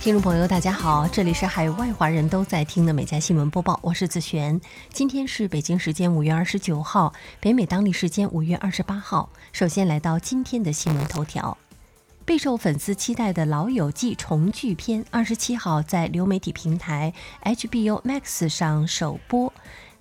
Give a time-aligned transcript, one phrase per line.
[0.00, 4.58] 听众朋友，大家好，这里是海外华人都在听的美家新闻播报，我是子璇。
[4.94, 9.28] 今天是北京时间五月二十九号，北美当地时间五月二十八号。
[9.52, 11.58] 首先来到今天的新闻头条，
[12.24, 17.12] 备受粉丝期待的《老友记》重聚篇二十七号在流媒体平台
[17.44, 19.49] HBO Max 上首播。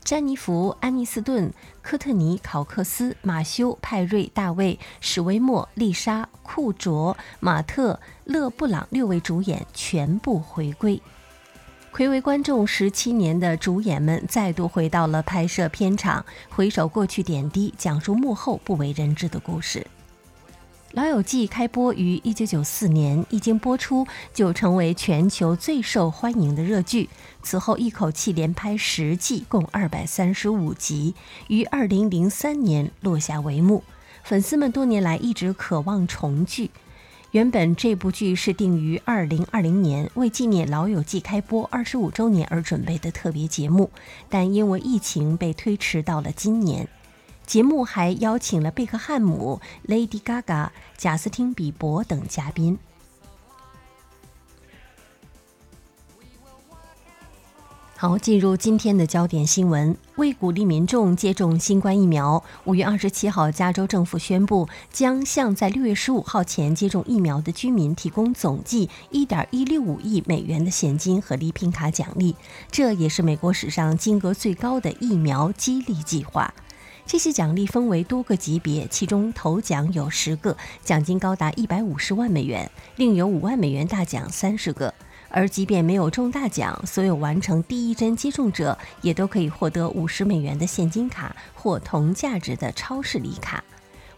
[0.03, 10.99] 詹妮弗·安妮斯顿、科特尼·考克斯、马修·派瑞、大卫·史威默、丽莎·库卓、马特·勒布朗六位主演全部回归。
[11.93, 19.79] 暌违观众十七年的主演们再度回到了拍摄片场，回首过去点滴，讲述幕后不为人知的故事。
[20.93, 27.07] 《老友记》开播于一九九四年，一经播出就成为全球最受欢迎的热剧。
[27.43, 31.13] 此后一口气连拍十季，共二百三十五集，
[31.47, 33.83] 于二零零三年落下帷幕。
[34.23, 36.71] 粉丝们多年来一直渴望重聚。
[37.31, 43.91] 原本这部剧是定于二零二零年，为纪念《老友记》开播二十五周年而准备的特别节目，
[44.27, 46.89] 但因为疫情被推迟到了今年。
[47.49, 52.77] 节目还邀请了贝克汉姆、Lady Gaga、贾斯汀·比伯等嘉宾。
[57.97, 59.97] 好，进入今天的焦点新闻。
[60.17, 72.35] 为鼓励民众接种新冠疫苗，五月二十七号，加州政府宣布将向在六月十五号前接种疫苗的居民提供总计一点一六五亿美元的现金和礼品卡奖励。
[72.69, 76.53] 这也是美国史上金额最高的疫苗激励计划。
[77.11, 84.93] 这些奖励分为多个级别，其中头奖有十个，奖金高达一百五十万美元；另有五万美元大奖三十个。
[85.27, 93.63] 而即便没有中大奖，所有完成第一针接种者也都可以获得五十美元的现金卡或同价值的超市礼卡。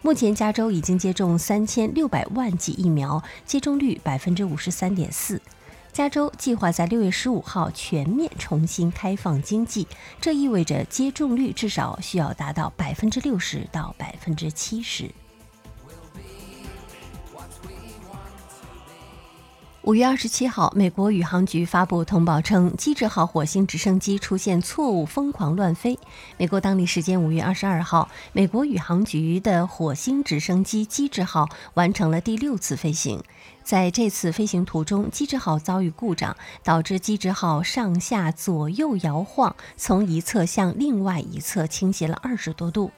[0.02, 5.40] 目前，加州已经接种三千六百万剂疫苗，接种率百分之五十三点四。
[5.92, 9.86] 加州计划在六月十五号全面重新开放经济，
[10.20, 15.10] 这意味着接种率至少需要达到百分之六十到百分之七十。
[19.84, 25.98] 五月二十七号，美国宇航局发布通报称，机智号火星直升机出现错误，疯狂乱飞。
[26.36, 33.20] 美国当地时间五月二十二号，美国宇航局的火星直升机机智号完成了第六次飞行。
[33.64, 42.92] 在这次飞行途中，机智号遭遇故障，导致机智号上下左右摇晃，从一侧向另外一侧倾斜了二十多度。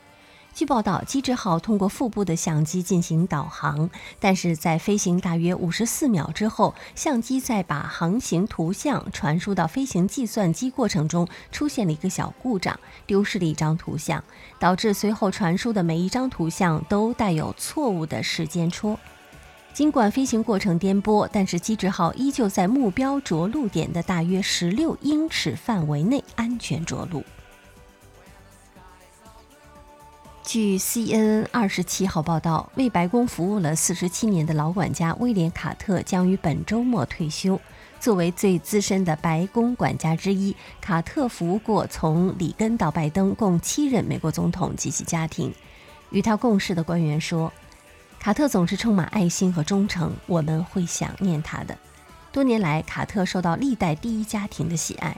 [0.55, 14.23] 据报道，机智号通过腹部的相机进行导航，但是在飞行大约五十四秒之后，相机在把航行图像传输到飞行计算机过程中出现了一个小故障，丢失了一张图像，
[14.61, 18.97] 导致随后传输的每一张图像都带有错误的时间戳。
[19.73, 27.25] 尽管飞行过程颠簸，但是机智号依旧在目标着陆点的大约十六英尺范围内安全着陆。
[30.55, 37.61] 据 CNN 二十七号报道，为白宫服务了四十七年的老管家威廉·卡特将于本周末退休。
[37.99, 45.53] 作为最资深的白宫管家之一，卡特服务过从里根到拜登共七任美国总统及其家庭。
[46.11, 47.53] 与他共事的官员说，
[48.21, 51.77] 卡特总是充满爱心和忠诚，我们会想念他的。
[52.31, 55.17] 多年来，卡特受到历代第一家庭的喜爱。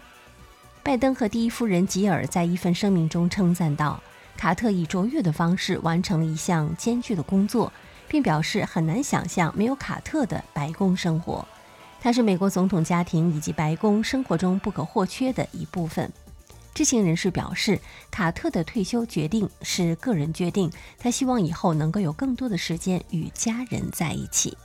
[0.83, 4.03] 拜登和第一夫人吉尔在一份声明中称赞道。
[4.37, 7.73] 卡特以卓越的方式完成了一项艰巨的工作，
[8.07, 11.47] 并表示很难想象没有卡特的白宫生活。
[12.01, 16.13] 他是美国总统家庭以及白宫生活中不可或缺的一部分。
[16.75, 17.81] 知情人士表示，
[18.11, 24.57] 卡特的退休决定是个人决定，他希望以后能够有更多的时间与家人在一起。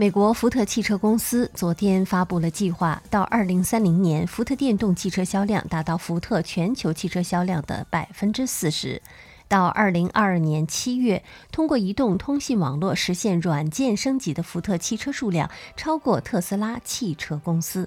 [0.00, 9.02] 美国福特汽车公司昨天发布了计划，到2030年，福特电动汽车销量达到福特全球汽车销量的百分之四十；
[9.46, 17.86] 到2022年7月，通过移动通信网络实现软件升级的福特汽车数量超过特斯拉汽车公司。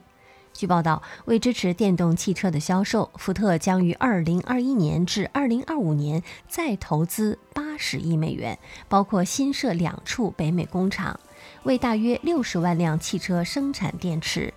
[0.54, 11.20] 据报道，为支持电动汽车的销售，福特将于2021年至2025年再投资80亿美元，包括新设两处北美工厂。
[11.64, 14.54] 为大约六十万辆汽车生产电池。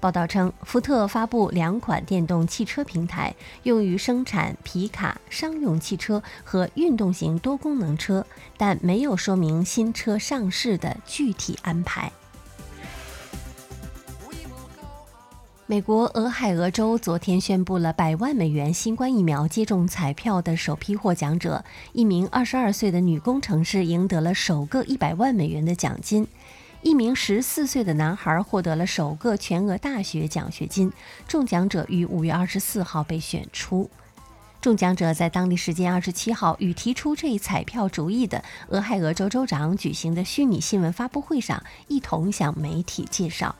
[0.00, 3.32] 报道称，福特发布两款电动汽车平台，
[3.62, 8.26] 用于生产皮卡、商用汽车和运动型多功能车，
[8.56, 12.10] 但没有说明新车上市的具体安排。
[15.72, 21.64] 美国俄亥俄州昨天宣布了百万美元新冠疫苗接种彩票的首批获奖者，
[21.94, 26.28] 一名22岁的女工程师赢得了首个100万美元的奖金，
[26.82, 30.92] 一名14岁的男孩获得了首个全额大学奖学金。
[31.26, 33.88] 中奖者于5月24号被选出。
[34.60, 43.56] 中奖者在当地时间27号与提出这一彩票主意的俄亥俄州州长举行的虚拟新闻发布会上一同向媒体介绍。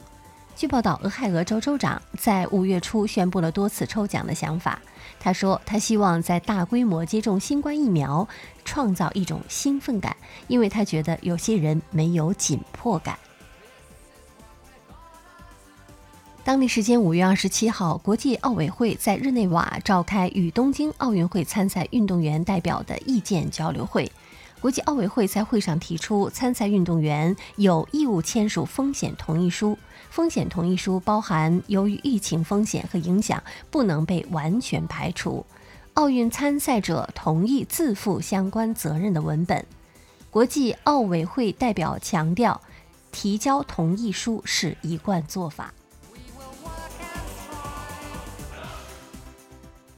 [0.55, 4.81] 据报道，俄亥俄州州长在五月初宣布了多次抽奖的想法。
[5.19, 8.27] 他说，他希望在大规模接种新冠疫苗，
[8.65, 10.17] 创造一种兴奋感，
[10.47, 13.19] 因为他觉得有些人没有紧迫感。
[16.45, 24.11] 当地时间五月二十七号，国际奥委会在日内瓦召开与东京奥运会参赛运动员代表的意见交流会。
[24.63, 29.77] 国际奥委会在会上提出，参赛运动员有义务签署风险同意书。
[30.09, 33.43] 风险同意书包含由于疫情风险和影响
[33.73, 35.45] 不能被完全排除，
[35.95, 39.67] 奥运参赛者同意自负相关责任的文本。
[40.31, 42.61] 国际奥委会代表强调，
[43.11, 45.75] 提交同意书是一贯做法。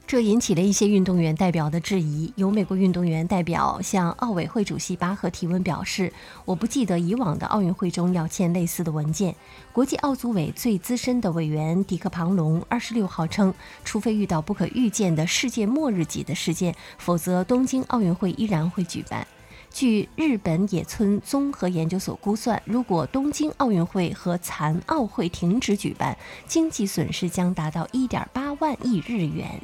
[0.06, 2.30] 这引起了一些运动员代表的质疑。
[2.36, 6.12] 有美国运动员代表向奥委会主席巴赫提问，表示
[6.44, 9.34] ：“我不记得以往的奥运会中要签类似的文件。”
[9.72, 13.52] 国际奥组委最资深的委员迪克·庞龙二十六号称
[13.82, 19.26] ：“除非遇到不可预见的世界末日级的事件，否则东京奥运会依然会举办。”
[19.72, 26.16] 据日本野村综合研究所估算，如果东京奥运会和残奥会停止举办，
[26.46, 29.60] 经济损失将达到一点八万亿日元。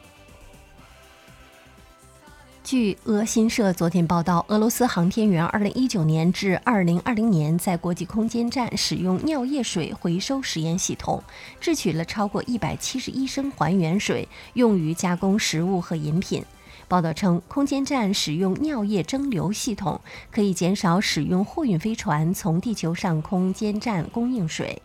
[2.70, 11.20] 据俄新社昨天报道，俄罗斯航天员2019年至2020年在国际空间站使用尿液水回收实验系统，
[11.60, 16.44] 制取了超过171升还原水，用于加工食物和饮品。
[16.86, 20.00] 报道称，空间站使用尿液蒸馏系统，
[20.30, 24.80] 可以减少使用货运飞船从地球上空间站供应水。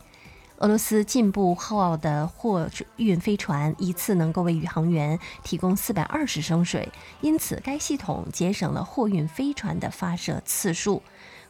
[0.57, 11.03] 俄罗斯进步号的货运飞船一次能够为宇航员提供四百二十升水，因此该系统节省了货运飞船的发射次数。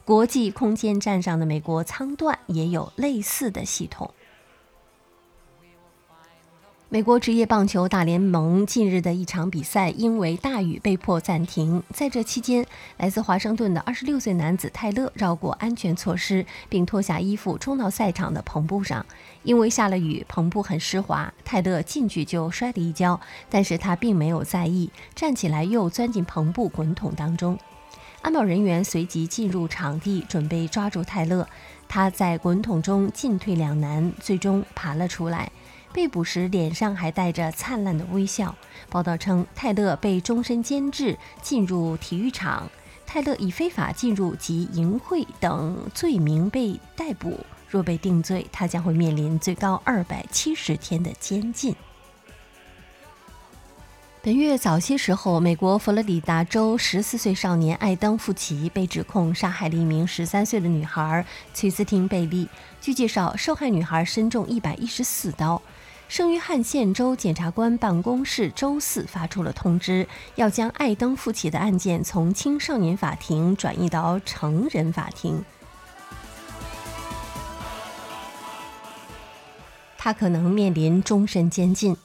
[0.04, 4.12] 国际空间站上的美国舱段也有类似的系统。
[6.88, 11.82] 美国职业棒球大联盟近日的一场比赛因为大雨被迫暂停。
[11.92, 12.64] 在这期间，
[12.98, 19.04] 来自华盛顿的26岁男子泰勒绕过安全措施，并脱下衣服冲到赛场的篷布上。
[19.42, 27.58] 因为下了雨，篷布很湿滑，泰勒进去就摔了一跤，但是他并没有在意，站起来又钻进篷布滚筒当中。
[28.22, 31.48] 安保人员随即进入场地，准备抓住泰勒。
[31.88, 35.52] 他在滚筒中进退两难，最终爬了出来。
[35.96, 38.54] 被捕时，脸上还带着灿烂的微笑。
[38.90, 42.70] 报道称，泰勒被终身监制，进入体育场。
[43.06, 47.40] 泰勒以非法进入及淫秽等罪名被逮捕。
[47.70, 51.74] 若被定罪，他将会面临最高二百七十天的监禁。
[54.22, 62.50] 本月早些时候，美国佛罗里达州十四岁少年艾登·富奇被指控杀害了一名十三岁的女孩崔斯汀·贝利。
[62.82, 65.62] 据介绍，受害女孩身中一百一十四刀。
[66.08, 75.44] 圣约翰县州检察官办公室周四发出了通知，要将艾登·富奇的案件从青少年法庭转移到成人法庭。
[79.98, 81.98] 他可能面临终身监禁。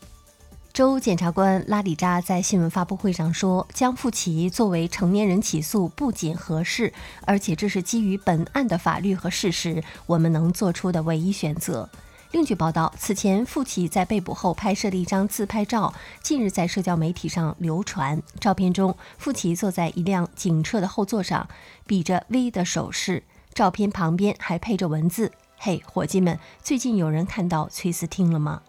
[0.72, 6.92] 州检察官拉里扎在新闻发布会上说：“将富奇作为成年人起诉不仅合适，
[7.26, 11.90] 而且这是基于本案的法律和事实，我们能做出的唯一选择。”
[12.32, 18.22] 另据报道，此前傅奇在被捕后拍摄的一张自拍照，近日在社交媒体上流传。
[18.38, 21.48] 照片中，傅奇坐在一辆警车的后座上，
[21.88, 23.24] 比着 V 的手势。
[23.52, 28.62] 照片旁边还配着文字：“嘿，伙计们，最近有人看到崔斯汀了吗？”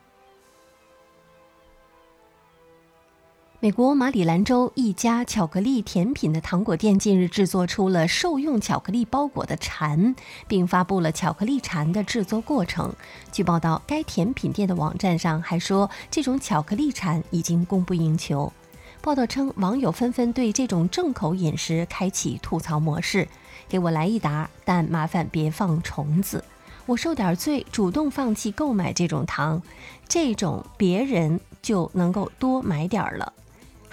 [3.63, 10.15] 美国马里兰州一家巧克力甜品的糖果店近日制作出了受用巧克力包裹的蝉，
[10.47, 12.91] 并发布了巧克力蝉的制作过程。
[13.31, 18.51] 据报道，该甜品店的网站上还说，这种巧克力蝉已经供不应求。
[18.99, 23.27] 报道称，网友纷纷对这种正口饮食开启吐槽模式
[23.69, 26.43] ：“给我来一打，但麻烦别放虫子。
[26.87, 29.61] 我受点罪，主动放弃购买这种糖，
[30.07, 33.31] 这种别人就能够多买点儿了。”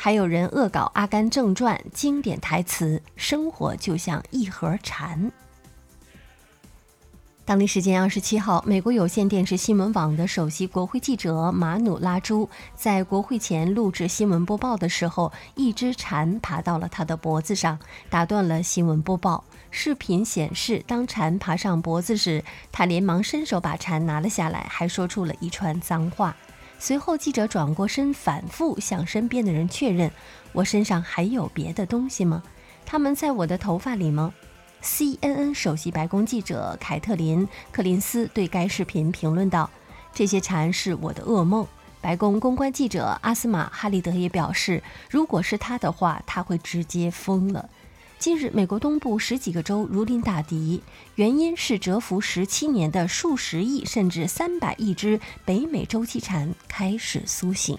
[0.00, 5.32] 还有人恶搞《阿甘正传》经典台词：“生活就像一盒蝉。”
[7.44, 17.76] 当地时间二十七号，美国有线电视新闻网的首席国会记者马努拉朱在国会前录制新闻播报的时候，一只蝉爬到了他的脖子上，
[18.08, 19.42] 打断了新闻播报。
[19.70, 26.36] 视频显示，当蝉爬上脖子时，他连忙伸手把蝉拿了下来，还说出了一串脏话。
[26.78, 30.11] 随后，记者转过身，反复向身边的人确认
[30.52, 32.42] ：“我身上还有别的东西吗？
[32.87, 34.32] 他们在我的头发里吗？”
[34.80, 39.68] CNN 首席白宫记者凯特琳·克林斯对该视频评论道
[40.14, 41.66] ：“这些蝉是我的噩梦。”
[42.00, 44.80] 白宫公关记者阿斯玛·哈利德也表示
[45.11, 47.68] ：“如果是他的话，他会直接疯了。”
[48.18, 50.82] 近日，美国东部十几个州如临大敌，
[51.14, 57.78] 原因是蛰伏十七年的数十亿甚至三百亿只北美洲际蝉开始苏醒。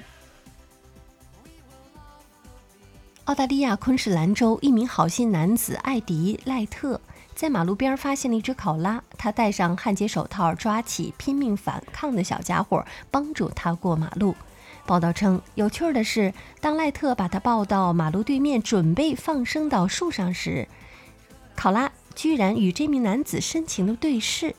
[3.26, 7.02] 澳大利亚昆士兰州一名好心男子艾迪·赖特
[7.36, 14.34] 在马路边发现了一只考拉，他戴上焊接手套，抓起拼命反抗的小家伙，帮助他过马路。
[14.86, 20.68] 报道称，有趣的是，当赖特把他抱到马路对面，准备放生到树上时，
[21.56, 24.56] 考拉居然与这名男子深情的对视。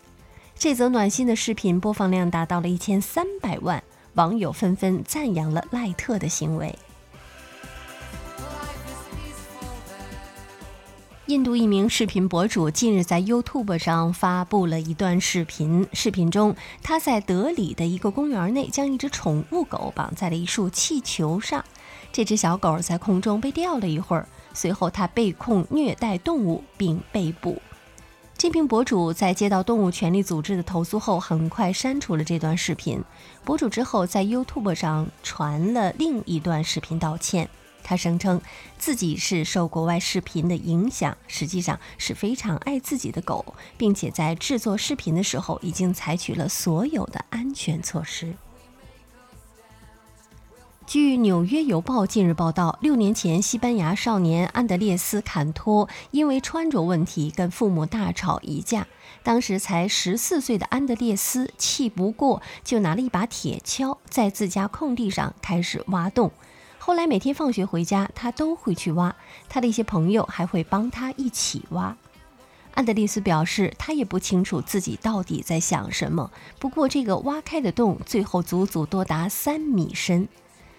[0.56, 3.82] 这则暖心的视频播放量达到了一千三百万，
[4.14, 6.78] 网友纷纷赞扬了赖特的行为。
[11.30, 15.86] 印度一名视频博主近日在 YouTube 上发布了一段视频。
[15.92, 21.64] 视频中，他在德里的一个公园内将一只宠物狗绑在了一束气球上。
[22.10, 27.62] 这只小狗在空中被吊了一会儿，随后他被控虐待动物并被捕。
[28.36, 33.00] 这名博主在接到动物权利组织的投诉后，很快删除了这段视频。
[33.44, 37.48] 博主之后在 YouTube 上传了另一段视频道歉。
[37.82, 38.40] 他声称
[38.78, 48.34] 自己是受国外视频的影响，实际上是非常爱自己的狗，并且在制作视频的时候已经采取了所有的安全措施。
[50.86, 58.88] 据《纽约邮报》近日报道，六年前，西班牙少年安德烈斯·坎托因为穿着问题跟父母大吵一架。
[59.22, 66.32] 当时才十四岁的安德烈斯气不过，就拿了一把铁锹，在自家空地上开始挖洞。
[66.82, 69.14] 后来每天放学回家，他都会去挖，
[69.50, 71.94] 他的一些朋友还会帮他一起挖。
[72.72, 76.30] 安德烈斯表示，他也不清楚自己到底在想什么。
[76.58, 80.26] 不过，这个挖开的洞最后足足多达三米深。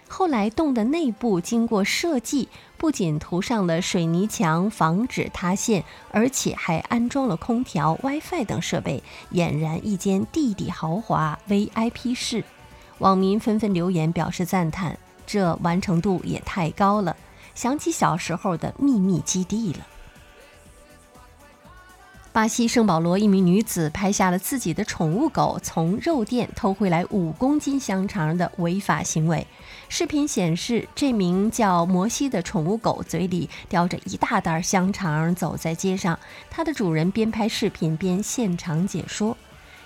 [0.08, 9.04] 后来，洞的内部经过设计，不仅涂上了水泥墙防止塌陷，而且还安装了空调、WiFi 等设备，
[9.34, 12.44] 俨然一间地底豪华 VIP 室。
[12.98, 14.98] 网民纷纷留言表示赞叹。
[15.32, 17.16] 这完成度也太高了，
[17.56, 19.88] 想起小时候的秘密基地了。
[22.34, 29.48] 巴西圣保罗一名女子拍下了自己的宠物狗从肉店偷回来五公斤香肠的违法行为。
[29.88, 36.20] 视频显示，这名叫摩西的宠物狗嘴里叼着一大袋香肠走在街上，
[36.50, 39.38] 它的主人边拍视频边现场解说。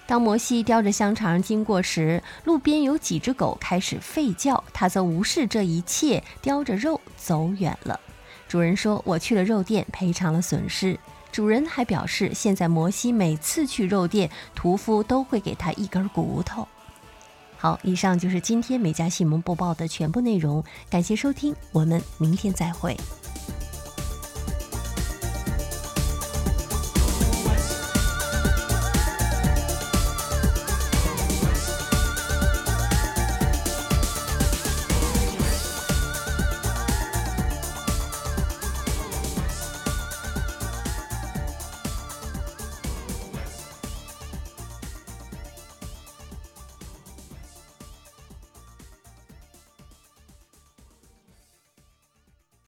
[0.07, 7.99] 当摩西叼着香肠经过时，路边有几只狗开始吠叫，他则无视这一切，叼着肉走远了。
[8.47, 10.99] 主人说：“我去了肉店，赔偿了损失。”
[11.31, 16.67] 主人还表示，现在摩西每次去肉店，屠夫都会给他一根骨头。
[17.57, 22.95] 好，以上就是今天美家新闻播报的全部内容，感谢收听，我们明天再会。